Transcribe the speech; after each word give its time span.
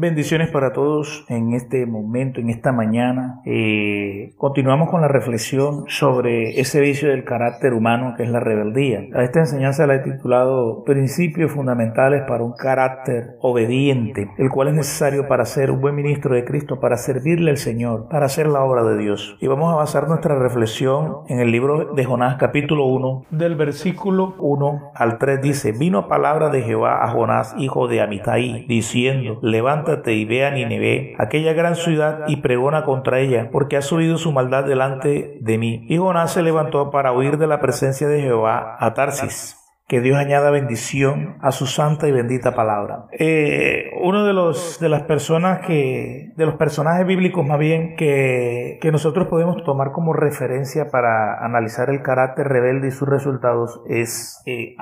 Bendiciones 0.00 0.48
para 0.48 0.72
todos 0.72 1.26
en 1.28 1.52
este 1.52 1.84
momento, 1.84 2.40
en 2.40 2.48
esta 2.48 2.72
mañana. 2.72 3.42
Eh, 3.44 4.32
continuamos 4.38 4.88
con 4.88 5.02
la 5.02 5.08
reflexión 5.08 5.84
sobre 5.88 6.58
ese 6.58 6.80
vicio 6.80 7.10
del 7.10 7.24
carácter 7.24 7.74
humano 7.74 8.14
que 8.16 8.22
es 8.22 8.30
la 8.30 8.40
rebeldía. 8.40 9.02
A 9.14 9.24
esta 9.24 9.40
enseñanza 9.40 9.86
la 9.86 9.96
he 9.96 9.98
titulado 9.98 10.84
Principios 10.84 11.52
fundamentales 11.52 12.22
para 12.26 12.42
un 12.42 12.54
carácter 12.54 13.36
obediente, 13.42 14.30
el 14.38 14.48
cual 14.48 14.68
es 14.68 14.74
necesario 14.74 15.28
para 15.28 15.44
ser 15.44 15.70
un 15.70 15.82
buen 15.82 15.96
ministro 15.96 16.34
de 16.34 16.46
Cristo, 16.46 16.80
para 16.80 16.96
servirle 16.96 17.50
al 17.50 17.58
Señor, 17.58 18.08
para 18.08 18.24
hacer 18.24 18.46
la 18.46 18.64
obra 18.64 18.82
de 18.84 18.96
Dios. 18.96 19.36
Y 19.38 19.48
vamos 19.48 19.70
a 19.70 19.76
basar 19.76 20.08
nuestra 20.08 20.34
reflexión 20.34 21.18
en 21.28 21.40
el 21.40 21.52
libro 21.52 21.92
de 21.92 22.04
Jonás 22.06 22.38
capítulo 22.38 22.86
1, 22.86 23.26
del 23.32 23.54
versículo 23.54 24.34
1 24.38 24.92
al 24.94 25.18
3 25.18 25.42
dice, 25.42 25.72
vino 25.72 26.08
palabra 26.08 26.48
de 26.48 26.62
Jehová 26.62 27.04
a 27.04 27.08
Jonás, 27.08 27.54
hijo 27.58 27.86
de 27.86 28.00
Amitai, 28.00 28.64
diciendo, 28.66 29.38
levanta 29.42 29.89
y 30.06 30.24
ve 30.24 30.44
a 30.44 30.50
Nineveh, 30.50 31.14
aquella 31.18 31.52
gran 31.52 31.76
ciudad, 31.76 32.24
y 32.28 32.36
pregona 32.36 32.84
contra 32.84 33.20
ella, 33.20 33.50
porque 33.50 33.76
ha 33.76 33.82
subido 33.82 34.18
su 34.18 34.32
maldad 34.32 34.64
delante 34.64 35.38
de 35.40 35.58
mí. 35.58 35.86
Y 35.88 35.98
Jonás 35.98 36.32
se 36.32 36.42
levantó 36.42 36.90
para 36.90 37.12
huir 37.12 37.38
de 37.38 37.46
la 37.46 37.60
presencia 37.60 38.08
de 38.08 38.20
Jehová 38.20 38.76
a 38.78 38.94
Tarsis 38.94 39.59
que 39.90 40.00
Dios 40.00 40.16
añada 40.16 40.52
bendición 40.52 41.36
a 41.40 41.50
su 41.50 41.66
santa 41.66 42.06
y 42.06 42.12
bendita 42.12 42.54
palabra. 42.54 43.06
Eh, 43.10 43.90
uno 44.00 44.24
de 44.24 44.32
los 44.32 44.78
de 44.78 44.88
las 44.88 45.02
personas 45.02 45.66
que 45.66 46.30
de 46.36 46.46
los 46.46 46.54
personajes 46.54 47.04
bíblicos 47.04 47.44
más 47.44 47.58
bien 47.58 47.96
que, 47.96 48.78
que 48.80 48.92
nosotros 48.92 49.26
podemos 49.26 49.64
tomar 49.64 49.90
como 49.90 50.12
referencia 50.12 50.90
para 50.92 51.44
analizar 51.44 51.90
el 51.90 52.02
carácter 52.02 52.46
rebelde 52.46 52.86
y 52.86 52.90
sus 52.92 53.08
resultados 53.08 53.82
es 53.88 54.40
eh. 54.46 54.76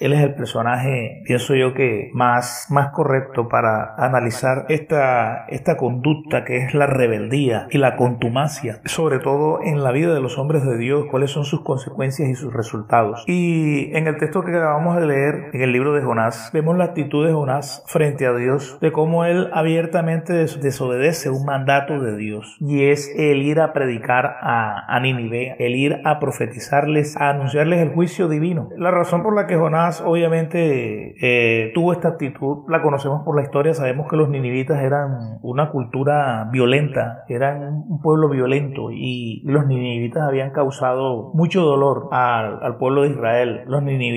Él 0.00 0.14
es 0.14 0.20
el 0.20 0.34
personaje, 0.34 1.20
pienso 1.26 1.54
yo 1.54 1.74
que 1.74 2.10
más 2.14 2.68
más 2.70 2.88
correcto 2.92 3.48
para 3.48 3.94
analizar 3.98 4.64
esta 4.70 5.44
esta 5.48 5.76
conducta 5.76 6.44
que 6.44 6.56
es 6.56 6.72
la 6.72 6.86
rebeldía 6.86 7.66
y 7.70 7.76
la 7.76 7.96
contumacia, 7.96 8.80
sobre 8.86 9.18
todo 9.18 9.60
en 9.62 9.84
la 9.84 9.92
vida 9.92 10.14
de 10.14 10.22
los 10.22 10.38
hombres 10.38 10.64
de 10.64 10.78
Dios, 10.78 11.04
cuáles 11.10 11.30
son 11.30 11.44
sus 11.44 11.62
consecuencias 11.62 12.30
y 12.30 12.34
sus 12.34 12.50
resultados. 12.50 13.24
Y 13.26 13.94
en 13.94 14.06
el 14.06 14.21
texto 14.22 14.44
que 14.44 14.56
acabamos 14.56 15.00
de 15.00 15.06
leer 15.06 15.50
en 15.52 15.62
el 15.62 15.72
libro 15.72 15.92
de 15.92 16.00
Jonás, 16.00 16.52
vemos 16.54 16.76
la 16.76 16.84
actitud 16.84 17.26
de 17.26 17.32
Jonás 17.32 17.82
frente 17.88 18.24
a 18.24 18.32
Dios, 18.32 18.78
de 18.80 18.92
cómo 18.92 19.24
él 19.24 19.48
abiertamente 19.52 20.32
desobedece 20.32 21.28
un 21.28 21.44
mandato 21.44 22.00
de 22.00 22.16
Dios, 22.16 22.56
y 22.60 22.84
es 22.84 23.12
el 23.18 23.42
ir 23.42 23.58
a 23.58 23.72
predicar 23.72 24.36
a, 24.40 24.84
a 24.86 24.98
el 25.02 25.74
ir 25.74 26.00
a 26.04 26.20
profetizarles, 26.20 27.16
a 27.16 27.30
anunciarles 27.30 27.80
el 27.80 27.88
juicio 27.88 28.28
divino. 28.28 28.68
La 28.76 28.92
razón 28.92 29.24
por 29.24 29.34
la 29.34 29.48
que 29.48 29.56
Jonás 29.56 30.00
obviamente 30.06 31.16
eh, 31.20 31.72
tuvo 31.74 31.92
esta 31.92 32.10
actitud, 32.10 32.58
la 32.68 32.80
conocemos 32.80 33.24
por 33.24 33.34
la 33.34 33.42
historia, 33.42 33.74
sabemos 33.74 34.08
que 34.08 34.16
los 34.16 34.28
ninivitas 34.28 34.84
eran 34.84 35.40
una 35.42 35.70
cultura 35.70 36.48
violenta, 36.52 37.24
eran 37.28 37.64
un 37.88 38.00
pueblo 38.00 38.28
violento, 38.28 38.92
y 38.92 39.42
los 39.46 39.66
ninivitas 39.66 40.22
habían 40.22 40.52
causado 40.52 41.32
mucho 41.34 41.62
dolor 41.62 42.08
al, 42.12 42.62
al 42.62 42.76
pueblo 42.76 43.02
de 43.02 43.08
Israel. 43.08 43.62
Los 43.66 43.82
ninivitas 43.82 44.11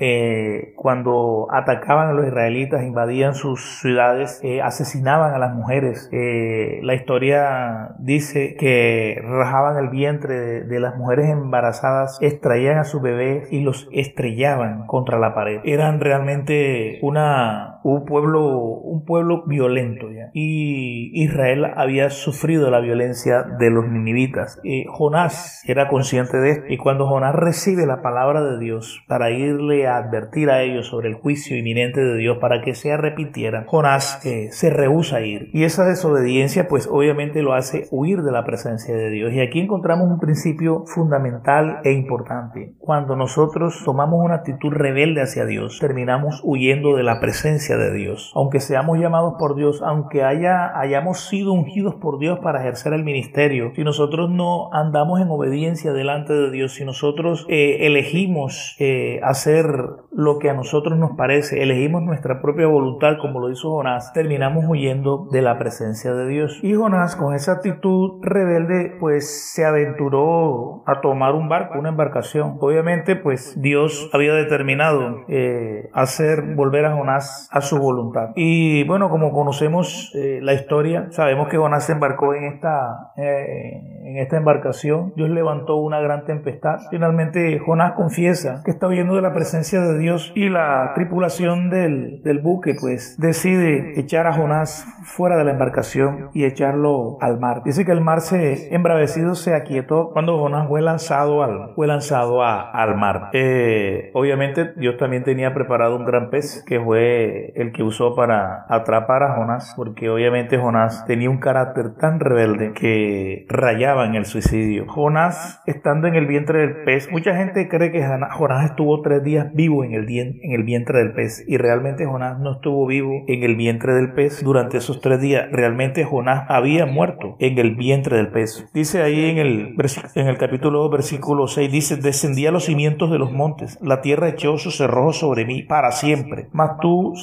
eh, 0.00 0.72
cuando 0.76 1.48
atacaban 1.50 2.08
a 2.08 2.12
los 2.12 2.26
israelitas, 2.26 2.82
invadían 2.82 3.34
sus 3.34 3.80
ciudades, 3.80 4.40
eh, 4.42 4.62
asesinaban 4.62 5.34
a 5.34 5.38
las 5.38 5.54
mujeres. 5.54 6.08
Eh, 6.12 6.80
la 6.82 6.94
historia 6.94 7.94
dice 7.98 8.56
que 8.58 9.20
rajaban 9.22 9.76
el 9.78 9.90
vientre 9.90 10.64
de, 10.64 10.78
las 10.80 10.96
mujeres 10.96 11.28
embarazadas, 11.28 12.18
extraían 12.20 12.78
a 12.78 12.84
sus 12.84 13.02
bebés 13.02 13.52
y 13.52 13.60
los 13.62 13.88
estrellaban 13.92 14.86
contra 14.86 15.18
la 15.18 15.34
pared. 15.34 15.60
Eran 15.64 16.00
realmente 16.00 16.98
una, 17.02 17.77
un 17.82 18.04
pueblo, 18.04 18.46
un 18.48 19.04
pueblo 19.04 19.44
violento 19.46 20.10
ya. 20.10 20.30
Y 20.32 21.10
Israel 21.22 21.66
había 21.76 22.10
sufrido 22.10 22.70
la 22.70 22.80
violencia 22.80 23.42
de 23.58 23.70
los 23.70 23.88
ninivitas. 23.88 24.60
Jonás 24.88 25.62
era 25.66 25.88
consciente 25.88 26.38
de 26.38 26.50
esto 26.50 26.64
y 26.68 26.76
cuando 26.76 27.06
Jonás 27.06 27.34
recibe 27.34 27.86
la 27.86 28.02
palabra 28.02 28.42
de 28.42 28.58
Dios 28.58 29.04
para 29.08 29.30
irle 29.30 29.86
a 29.86 29.96
advertir 29.96 30.50
a 30.50 30.62
ellos 30.62 30.86
sobre 30.86 31.08
el 31.08 31.14
juicio 31.14 31.56
inminente 31.56 32.00
de 32.00 32.16
Dios 32.16 32.38
para 32.40 32.62
que 32.62 32.74
se 32.74 32.92
arrepintieran, 32.92 33.66
Jonás 33.66 34.24
eh, 34.24 34.48
se 34.50 34.70
rehúsa 34.70 35.16
a 35.16 35.20
ir. 35.20 35.50
Y 35.52 35.64
esa 35.64 35.84
desobediencia 35.84 36.68
pues 36.68 36.88
obviamente 36.90 37.42
lo 37.42 37.54
hace 37.54 37.86
huir 37.90 38.22
de 38.22 38.32
la 38.32 38.44
presencia 38.44 38.94
de 38.94 39.10
Dios. 39.10 39.32
Y 39.32 39.40
aquí 39.40 39.60
encontramos 39.60 40.08
un 40.10 40.20
principio 40.20 40.84
fundamental 40.86 41.80
e 41.84 41.92
importante. 41.92 42.74
Cuando 42.78 43.16
nosotros 43.16 43.82
tomamos 43.84 44.20
una 44.24 44.36
actitud 44.36 44.72
rebelde 44.72 45.22
hacia 45.22 45.46
Dios, 45.46 45.78
terminamos 45.80 46.40
huyendo 46.44 46.96
de 46.96 47.02
la 47.02 47.20
presencia 47.20 47.67
de 47.76 47.92
Dios. 47.92 48.32
Aunque 48.34 48.60
seamos 48.60 48.98
llamados 48.98 49.34
por 49.38 49.54
Dios, 49.54 49.82
aunque 49.82 50.22
haya, 50.22 50.78
hayamos 50.78 51.28
sido 51.28 51.52
ungidos 51.52 51.94
por 51.96 52.18
Dios 52.18 52.38
para 52.40 52.60
ejercer 52.60 52.92
el 52.92 53.04
ministerio, 53.04 53.72
si 53.74 53.84
nosotros 53.84 54.30
no 54.30 54.72
andamos 54.72 55.20
en 55.20 55.28
obediencia 55.30 55.92
delante 55.92 56.32
de 56.32 56.50
Dios, 56.50 56.74
si 56.74 56.84
nosotros 56.84 57.46
eh, 57.48 57.86
elegimos 57.86 58.76
eh, 58.78 59.20
hacer 59.22 59.66
lo 60.12 60.38
que 60.38 60.50
a 60.50 60.54
nosotros 60.54 60.98
nos 60.98 61.16
parece, 61.16 61.62
elegimos 61.62 62.02
nuestra 62.02 62.40
propia 62.40 62.66
voluntad 62.66 63.18
como 63.20 63.40
lo 63.40 63.50
hizo 63.50 63.70
Jonás, 63.70 64.12
terminamos 64.12 64.64
huyendo 64.66 65.28
de 65.30 65.42
la 65.42 65.58
presencia 65.58 66.12
de 66.14 66.26
Dios. 66.26 66.58
Y 66.62 66.74
Jonás 66.74 67.16
con 67.16 67.34
esa 67.34 67.52
actitud 67.52 68.20
rebelde 68.22 68.96
pues 68.98 69.52
se 69.54 69.64
aventuró 69.64 70.82
a 70.86 71.00
tomar 71.00 71.34
un 71.34 71.48
barco, 71.48 71.78
una 71.78 71.90
embarcación. 71.90 72.56
Obviamente 72.60 73.16
pues 73.16 73.60
Dios 73.60 74.10
había 74.12 74.34
determinado 74.34 75.24
eh, 75.28 75.88
hacer 75.92 76.54
volver 76.54 76.84
a 76.86 76.96
Jonás 76.96 77.48
a 77.50 77.57
su 77.60 77.78
voluntad. 77.78 78.30
Y 78.36 78.84
bueno, 78.84 79.10
como 79.10 79.32
conocemos 79.32 80.12
eh, 80.14 80.40
la 80.42 80.54
historia, 80.54 81.08
sabemos 81.10 81.48
que 81.48 81.56
Jonás 81.56 81.84
se 81.84 81.92
embarcó 81.92 82.34
en 82.34 82.44
esta, 82.44 83.12
eh, 83.16 83.82
en 84.04 84.18
esta 84.18 84.36
embarcación. 84.36 85.12
Dios 85.16 85.30
levantó 85.30 85.76
una 85.76 86.00
gran 86.00 86.24
tempestad. 86.24 86.80
Finalmente 86.90 87.58
Jonás 87.58 87.92
confiesa 87.92 88.62
que 88.64 88.70
está 88.70 88.86
viendo 88.88 89.14
de 89.14 89.22
la 89.22 89.32
presencia 89.32 89.80
de 89.80 89.98
Dios 89.98 90.32
y 90.34 90.48
la 90.48 90.92
tripulación 90.94 91.70
del, 91.70 92.22
del 92.22 92.38
buque 92.40 92.76
pues 92.80 93.16
decide 93.18 93.98
echar 93.98 94.26
a 94.26 94.32
Jonás 94.32 94.86
fuera 95.02 95.36
de 95.36 95.44
la 95.44 95.52
embarcación 95.52 96.30
y 96.34 96.44
echarlo 96.44 97.18
al 97.20 97.38
mar. 97.40 97.62
Dice 97.64 97.84
que 97.84 97.92
el 97.92 98.00
mar 98.00 98.20
se 98.20 98.74
embravecido 98.74 99.34
se 99.34 99.54
aquietó 99.54 100.10
cuando 100.12 100.38
Jonás 100.38 100.68
fue 100.68 100.82
lanzado 100.82 101.42
al, 101.42 101.74
fue 101.74 101.86
lanzado 101.86 102.42
al 102.42 102.96
mar. 102.96 103.30
Eh, 103.32 104.10
obviamente 104.14 104.72
Dios 104.76 104.96
también 104.96 105.24
tenía 105.24 105.54
preparado 105.54 105.96
un 105.96 106.04
gran 106.04 106.30
pez 106.30 106.64
que 106.66 106.80
fue 106.80 107.47
el 107.54 107.72
que 107.72 107.82
usó 107.82 108.14
para 108.14 108.64
atrapar 108.68 109.22
a 109.22 109.34
Jonás 109.36 109.74
porque 109.76 110.10
obviamente 110.10 110.58
Jonás 110.58 111.04
tenía 111.06 111.30
un 111.30 111.38
carácter 111.38 111.94
tan 111.94 112.20
rebelde 112.20 112.72
que 112.72 113.46
rayaba 113.48 114.06
en 114.06 114.14
el 114.14 114.24
suicidio. 114.24 114.86
Jonás 114.88 115.62
estando 115.66 116.06
en 116.08 116.14
el 116.14 116.26
vientre 116.26 116.60
del 116.60 116.84
pez, 116.84 117.10
mucha 117.10 117.36
gente 117.36 117.68
cree 117.68 117.92
que 117.92 118.04
Jonás 118.04 118.64
estuvo 118.64 119.00
tres 119.02 119.22
días 119.22 119.52
vivo 119.54 119.84
en 119.84 119.94
el, 119.94 120.08
en 120.08 120.52
el 120.52 120.64
vientre 120.64 120.98
del 120.98 121.12
pez 121.12 121.44
y 121.46 121.56
realmente 121.56 122.06
Jonás 122.06 122.38
no 122.38 122.54
estuvo 122.54 122.86
vivo 122.86 123.24
en 123.26 123.42
el 123.42 123.56
vientre 123.56 123.94
del 123.94 124.12
pez 124.12 124.42
durante 124.42 124.78
esos 124.78 125.00
tres 125.00 125.20
días. 125.20 125.46
Realmente 125.52 126.04
Jonás 126.04 126.44
había 126.48 126.86
muerto 126.86 127.36
en 127.38 127.58
el 127.58 127.76
vientre 127.76 128.16
del 128.16 128.28
pez. 128.28 128.68
Dice 128.72 129.02
ahí 129.02 129.30
en 129.30 129.38
el, 129.38 129.76
en 130.14 130.26
el 130.26 130.38
capítulo 130.38 130.80
2, 130.80 130.90
versículo 130.90 131.46
6, 131.46 131.70
dice, 131.70 131.96
descendí 131.96 132.46
a 132.46 132.50
los 132.50 132.64
cimientos 132.64 133.10
de 133.10 133.18
los 133.18 133.32
montes, 133.32 133.78
la 133.82 134.00
tierra 134.00 134.28
echó 134.28 134.58
su 134.58 134.70
cerrojo 134.70 135.12
sobre 135.12 135.44
mí 135.44 135.62
para 135.62 135.92
siempre, 135.92 136.48
mas 136.52 136.78
tú 136.80 137.14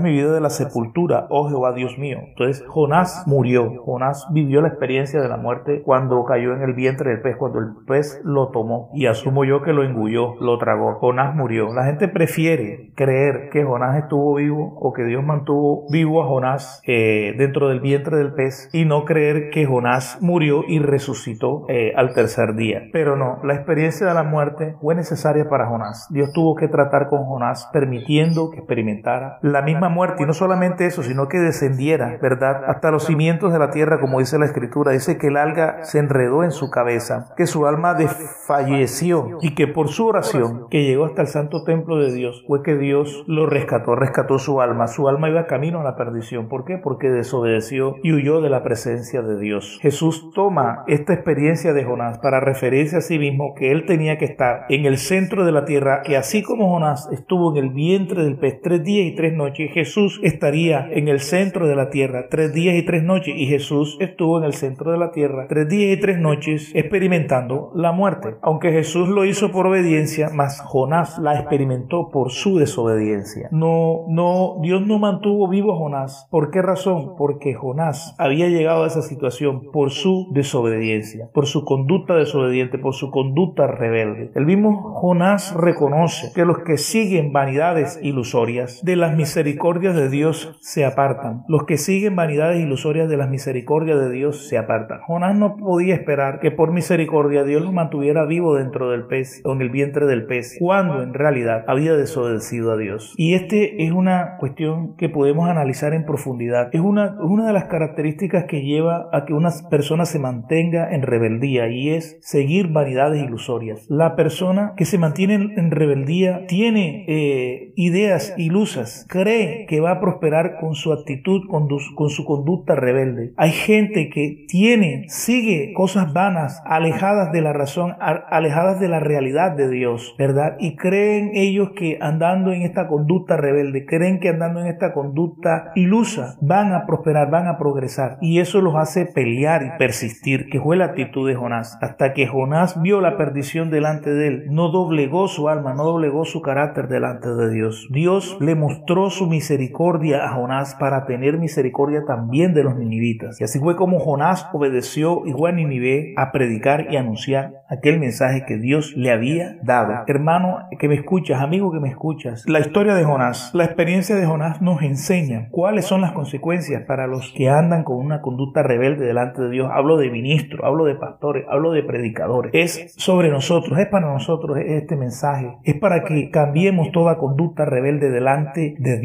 mi 0.00 0.12
vida 0.12 0.32
de 0.32 0.40
la 0.40 0.50
sepultura, 0.50 1.26
oh 1.30 1.48
Jehová 1.48 1.72
Dios 1.72 1.98
mío. 1.98 2.18
Entonces 2.28 2.64
Jonás 2.68 3.24
murió, 3.26 3.82
Jonás 3.84 4.26
vivió 4.30 4.60
la 4.60 4.68
experiencia 4.68 5.20
de 5.20 5.28
la 5.28 5.36
muerte 5.36 5.82
cuando 5.82 6.24
cayó 6.24 6.54
en 6.54 6.62
el 6.62 6.74
vientre 6.74 7.10
del 7.10 7.20
pez, 7.22 7.36
cuando 7.36 7.58
el 7.58 7.66
pez 7.86 8.20
lo 8.24 8.48
tomó 8.48 8.90
y 8.94 9.06
asumo 9.06 9.44
yo 9.44 9.62
que 9.62 9.72
lo 9.72 9.84
engulló, 9.84 10.36
lo 10.40 10.58
tragó. 10.58 10.94
Jonás 11.00 11.34
murió. 11.34 11.72
La 11.74 11.84
gente 11.84 12.08
prefiere 12.08 12.92
creer 12.94 13.50
que 13.50 13.64
Jonás 13.64 13.96
estuvo 13.96 14.34
vivo 14.34 14.78
o 14.80 14.92
que 14.92 15.04
Dios 15.04 15.24
mantuvo 15.24 15.86
vivo 15.90 16.22
a 16.22 16.26
Jonás 16.26 16.80
eh, 16.86 17.34
dentro 17.36 17.68
del 17.68 17.80
vientre 17.80 18.16
del 18.16 18.32
pez 18.32 18.70
y 18.72 18.84
no 18.84 19.04
creer 19.04 19.50
que 19.50 19.66
Jonás 19.66 20.18
murió 20.20 20.62
y 20.66 20.78
resucitó 20.78 21.66
eh, 21.68 21.92
al 21.96 22.14
tercer 22.14 22.54
día. 22.54 22.88
Pero 22.92 23.16
no, 23.16 23.40
la 23.42 23.54
experiencia 23.54 24.06
de 24.06 24.14
la 24.14 24.22
muerte 24.22 24.76
fue 24.80 24.94
necesaria 24.94 25.48
para 25.48 25.66
Jonás. 25.66 26.06
Dios 26.10 26.32
tuvo 26.32 26.54
que 26.54 26.68
tratar 26.68 27.08
con 27.08 27.24
Jonás 27.24 27.68
permitiendo 27.72 28.50
que 28.50 28.58
experimentara 28.58 29.38
la 29.42 29.63
misma 29.64 29.88
muerte 29.88 30.22
y 30.22 30.26
no 30.26 30.34
solamente 30.34 30.86
eso, 30.86 31.02
sino 31.02 31.28
que 31.28 31.38
descendiera, 31.38 32.18
¿verdad? 32.20 32.64
Hasta 32.66 32.90
los 32.90 33.04
cimientos 33.04 33.52
de 33.52 33.58
la 33.58 33.70
tierra, 33.70 34.00
como 34.00 34.20
dice 34.20 34.38
la 34.38 34.46
escritura. 34.46 34.92
Dice 34.92 35.18
que 35.18 35.28
el 35.28 35.36
alga 35.36 35.84
se 35.84 35.98
enredó 35.98 36.44
en 36.44 36.52
su 36.52 36.70
cabeza, 36.70 37.32
que 37.36 37.46
su 37.46 37.66
alma 37.66 37.94
desfalleció 37.94 39.38
y 39.40 39.54
que 39.54 39.66
por 39.66 39.88
su 39.88 40.06
oración 40.06 40.68
que 40.70 40.84
llegó 40.84 41.04
hasta 41.04 41.22
el 41.22 41.28
santo 41.28 41.64
templo 41.64 41.98
de 41.98 42.12
Dios 42.12 42.44
fue 42.46 42.62
que 42.62 42.76
Dios 42.76 43.24
lo 43.26 43.46
rescató, 43.46 43.96
rescató 43.96 44.38
su 44.38 44.60
alma. 44.60 44.88
Su 44.88 45.08
alma 45.08 45.28
iba 45.28 45.46
camino 45.46 45.80
a 45.80 45.84
la 45.84 45.96
perdición. 45.96 46.48
¿Por 46.48 46.64
qué? 46.64 46.78
Porque 46.78 47.10
desobedeció 47.10 47.96
y 48.02 48.12
huyó 48.12 48.40
de 48.40 48.50
la 48.50 48.62
presencia 48.62 49.22
de 49.22 49.38
Dios. 49.38 49.78
Jesús 49.80 50.30
toma 50.34 50.84
esta 50.86 51.14
experiencia 51.14 51.72
de 51.72 51.84
Jonás 51.84 52.18
para 52.18 52.40
referirse 52.40 52.96
a 52.96 53.00
sí 53.00 53.18
mismo 53.18 53.54
que 53.54 53.72
él 53.72 53.86
tenía 53.86 54.18
que 54.18 54.24
estar 54.24 54.66
en 54.68 54.86
el 54.86 54.98
centro 54.98 55.44
de 55.44 55.52
la 55.52 55.64
tierra, 55.64 56.02
que 56.02 56.16
así 56.16 56.42
como 56.42 56.70
Jonás 56.70 57.08
estuvo 57.12 57.52
en 57.52 57.64
el 57.64 57.70
vientre 57.70 58.24
del 58.24 58.38
pez 58.38 58.60
tres 58.62 58.82
días 58.82 59.06
y 59.06 59.14
tres 59.14 59.34
noches, 59.34 59.53
Jesús 59.54 60.20
estaría 60.22 60.88
en 60.90 61.08
el 61.08 61.20
centro 61.20 61.66
de 61.66 61.76
la 61.76 61.90
tierra 61.90 62.28
tres 62.28 62.52
días 62.52 62.76
y 62.76 62.84
tres 62.84 63.02
noches 63.02 63.34
y 63.36 63.46
Jesús 63.46 63.96
estuvo 64.00 64.38
en 64.38 64.44
el 64.44 64.54
centro 64.54 64.92
de 64.92 64.98
la 64.98 65.12
tierra 65.12 65.46
tres 65.48 65.68
días 65.68 65.96
y 65.96 66.00
tres 66.00 66.18
noches 66.18 66.70
experimentando 66.74 67.70
la 67.74 67.92
muerte. 67.92 68.34
Aunque 68.42 68.72
Jesús 68.72 69.08
lo 69.08 69.24
hizo 69.24 69.52
por 69.52 69.66
obediencia, 69.66 70.30
mas 70.32 70.60
Jonás 70.60 71.18
la 71.18 71.38
experimentó 71.38 72.10
por 72.10 72.30
su 72.30 72.58
desobediencia. 72.58 73.48
No, 73.50 74.04
no, 74.08 74.58
Dios 74.62 74.86
no 74.86 74.98
mantuvo 74.98 75.48
vivo 75.48 75.72
a 75.72 75.78
Jonás. 75.78 76.26
¿Por 76.30 76.50
qué 76.50 76.62
razón? 76.62 77.14
Porque 77.16 77.54
Jonás 77.54 78.14
había 78.18 78.48
llegado 78.48 78.84
a 78.84 78.86
esa 78.86 79.02
situación 79.02 79.70
por 79.72 79.90
su 79.90 80.28
desobediencia, 80.32 81.28
por 81.32 81.46
su 81.46 81.64
conducta 81.64 82.14
desobediente, 82.14 82.78
por 82.78 82.94
su 82.94 83.10
conducta 83.10 83.66
rebelde. 83.66 84.30
El 84.34 84.46
mismo 84.46 84.94
Jonás 85.00 85.54
reconoce 85.54 86.32
que 86.34 86.44
los 86.44 86.58
que 86.60 86.78
siguen 86.78 87.32
vanidades 87.32 87.98
ilusorias 88.02 88.80
de 88.82 88.96
las 88.96 89.14
misericordias 89.16 89.43
de 89.44 90.08
Dios 90.08 90.56
se 90.60 90.84
apartan. 90.84 91.44
Los 91.48 91.64
que 91.64 91.76
siguen 91.76 92.16
vanidades 92.16 92.62
ilusorias 92.62 93.08
de 93.08 93.16
las 93.16 93.28
misericordias 93.28 93.98
de 93.98 94.10
Dios 94.10 94.48
se 94.48 94.58
apartan. 94.58 95.00
Jonás 95.00 95.36
no 95.36 95.56
podía 95.56 95.94
esperar 95.94 96.40
que 96.40 96.50
por 96.50 96.72
misericordia 96.72 97.44
Dios 97.44 97.62
lo 97.62 97.72
mantuviera 97.72 98.24
vivo 98.24 98.54
dentro 98.54 98.90
del 98.90 99.06
pez 99.06 99.42
o 99.44 99.52
en 99.52 99.60
el 99.60 99.70
vientre 99.70 100.06
del 100.06 100.26
pez, 100.26 100.56
cuando 100.58 101.02
en 101.02 101.14
realidad 101.14 101.64
había 101.66 101.94
desobedecido 101.94 102.72
a 102.72 102.76
Dios. 102.76 103.14
Y 103.16 103.34
este 103.34 103.84
es 103.84 103.92
una 103.92 104.36
cuestión 104.38 104.96
que 104.96 105.08
podemos 105.08 105.48
analizar 105.48 105.94
en 105.94 106.04
profundidad. 106.04 106.68
Es 106.72 106.80
una, 106.80 107.16
una 107.20 107.46
de 107.46 107.52
las 107.52 107.64
características 107.64 108.44
que 108.44 108.62
lleva 108.62 109.08
a 109.12 109.24
que 109.24 109.34
una 109.34 109.50
persona 109.70 110.04
se 110.04 110.18
mantenga 110.18 110.94
en 110.94 111.02
rebeldía 111.02 111.68
y 111.68 111.90
es 111.90 112.18
seguir 112.22 112.68
vanidades 112.68 113.22
ilusorias. 113.22 113.86
La 113.88 114.16
persona 114.16 114.72
que 114.76 114.84
se 114.84 114.98
mantiene 114.98 115.34
en 115.34 115.70
rebeldía 115.70 116.46
tiene 116.46 117.04
eh, 117.08 117.72
ideas 117.76 118.34
ilusas, 118.36 119.06
cree 119.08 119.33
que 119.68 119.80
va 119.80 119.92
a 119.92 120.00
prosperar 120.00 120.56
con 120.60 120.74
su 120.74 120.92
actitud, 120.92 121.42
con, 121.48 121.68
con 121.94 122.10
su 122.10 122.24
conducta 122.24 122.74
rebelde. 122.74 123.32
Hay 123.36 123.50
gente 123.50 124.08
que 124.10 124.44
tiene, 124.48 125.04
sigue 125.08 125.72
cosas 125.74 126.12
vanas, 126.12 126.62
alejadas 126.64 127.32
de 127.32 127.42
la 127.42 127.52
razón, 127.52 127.94
alejadas 128.00 128.80
de 128.80 128.88
la 128.88 129.00
realidad 129.00 129.52
de 129.52 129.68
Dios, 129.68 130.14
¿verdad? 130.18 130.56
Y 130.58 130.76
creen 130.76 131.32
ellos 131.34 131.70
que 131.76 131.98
andando 132.00 132.52
en 132.52 132.62
esta 132.62 132.88
conducta 132.88 133.36
rebelde, 133.36 133.86
creen 133.86 134.20
que 134.20 134.30
andando 134.30 134.60
en 134.60 134.66
esta 134.66 134.92
conducta 134.92 135.72
ilusa 135.74 136.36
van 136.40 136.72
a 136.72 136.86
prosperar, 136.86 137.30
van 137.30 137.46
a 137.46 137.58
progresar. 137.58 138.18
Y 138.20 138.40
eso 138.40 138.60
los 138.60 138.76
hace 138.76 139.06
pelear 139.06 139.62
y 139.62 139.78
persistir, 139.78 140.48
que 140.50 140.60
fue 140.60 140.76
la 140.76 140.86
actitud 140.86 141.28
de 141.28 141.34
Jonás. 141.34 141.78
Hasta 141.80 142.12
que 142.12 142.26
Jonás 142.26 142.80
vio 142.80 143.00
la 143.00 143.16
perdición 143.16 143.70
delante 143.70 144.10
de 144.10 144.28
él, 144.28 144.44
no 144.50 144.70
doblegó 144.70 145.28
su 145.28 145.48
alma, 145.48 145.74
no 145.74 145.84
doblegó 145.84 146.24
su 146.24 146.42
carácter 146.42 146.88
delante 146.88 147.28
de 147.28 147.50
Dios. 147.52 147.88
Dios 147.90 148.36
le 148.40 148.54
mostró 148.54 149.10
su 149.14 149.26
misericordia 149.26 150.24
a 150.24 150.34
Jonás 150.34 150.74
para 150.74 151.06
tener 151.06 151.38
misericordia 151.38 152.04
también 152.06 152.54
de 152.54 152.64
los 152.64 152.76
ninivitas. 152.76 153.40
Y 153.40 153.44
así 153.44 153.58
fue 153.58 153.76
como 153.76 153.98
Jonás 153.98 154.46
obedeció 154.52 155.24
igual 155.26 155.54
a 155.54 155.56
Ninive 155.56 156.14
a 156.16 156.32
predicar 156.32 156.86
y 156.90 156.96
anunciar 156.96 157.62
aquel 157.68 158.00
mensaje 158.00 158.44
que 158.46 158.56
Dios 158.56 158.94
le 158.96 159.10
había 159.10 159.56
dado. 159.62 160.04
Hermano 160.06 160.68
que 160.78 160.88
me 160.88 160.94
escuchas, 160.94 161.40
amigo 161.40 161.70
que 161.70 161.80
me 161.80 161.88
escuchas, 161.88 162.44
la 162.48 162.60
historia 162.60 162.94
de 162.94 163.04
Jonás, 163.04 163.50
la 163.54 163.64
experiencia 163.64 164.16
de 164.16 164.26
Jonás 164.26 164.60
nos 164.62 164.82
enseña 164.82 165.48
cuáles 165.50 165.84
son 165.84 166.00
las 166.00 166.12
consecuencias 166.12 166.82
para 166.86 167.06
los 167.06 167.32
que 167.36 167.48
andan 167.48 167.84
con 167.84 167.96
una 167.96 168.20
conducta 168.20 168.62
rebelde 168.62 169.06
delante 169.06 169.42
de 169.42 169.50
Dios. 169.50 169.70
Hablo 169.72 169.96
de 169.96 170.10
ministros, 170.10 170.62
hablo 170.64 170.84
de 170.84 170.94
pastores, 170.94 171.44
hablo 171.48 171.72
de 171.72 171.82
predicadores. 171.82 172.50
Es 172.54 172.94
sobre 172.96 173.30
nosotros, 173.30 173.78
es 173.78 173.86
para 173.86 174.08
nosotros 174.08 174.58
este 174.58 174.96
mensaje. 174.96 175.56
Es 175.64 175.76
para 175.76 176.04
que 176.04 176.30
cambiemos 176.30 176.90
toda 176.92 177.18
conducta 177.18 177.64
rebelde 177.64 178.10
delante 178.10 178.74
de 178.78 178.98
Dios. 178.98 179.03